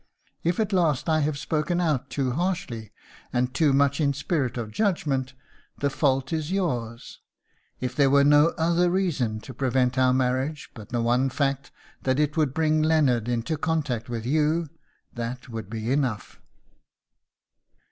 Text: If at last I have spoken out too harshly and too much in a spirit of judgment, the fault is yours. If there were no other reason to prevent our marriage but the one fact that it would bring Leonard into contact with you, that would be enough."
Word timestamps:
If 0.43 0.59
at 0.59 0.73
last 0.73 1.07
I 1.07 1.19
have 1.19 1.37
spoken 1.37 1.79
out 1.79 2.09
too 2.09 2.31
harshly 2.31 2.91
and 3.31 3.53
too 3.53 3.71
much 3.71 4.01
in 4.01 4.09
a 4.09 4.13
spirit 4.15 4.57
of 4.57 4.71
judgment, 4.71 5.35
the 5.77 5.91
fault 5.91 6.33
is 6.33 6.51
yours. 6.51 7.19
If 7.79 7.95
there 7.95 8.09
were 8.09 8.23
no 8.23 8.47
other 8.57 8.89
reason 8.89 9.41
to 9.41 9.53
prevent 9.53 9.99
our 9.99 10.11
marriage 10.11 10.71
but 10.73 10.89
the 10.89 11.03
one 11.03 11.29
fact 11.29 11.69
that 12.01 12.19
it 12.19 12.35
would 12.35 12.51
bring 12.55 12.81
Leonard 12.81 13.29
into 13.29 13.57
contact 13.57 14.09
with 14.09 14.25
you, 14.25 14.69
that 15.13 15.49
would 15.49 15.69
be 15.69 15.91
enough." 15.91 16.41